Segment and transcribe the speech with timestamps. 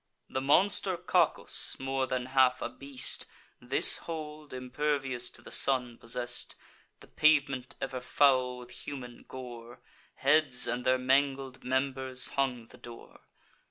[0.27, 3.27] The monster Cacus, more than half a beast,
[3.61, 6.55] This hold, impervious to the sun, possess'd.
[7.01, 9.79] The pavement ever foul with human gore;
[10.15, 13.19] Heads, and their mangled members, hung the door.